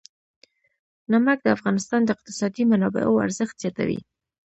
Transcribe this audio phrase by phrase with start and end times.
[1.11, 3.99] نمک د افغانستان د اقتصادي منابعو ارزښت زیاتوي.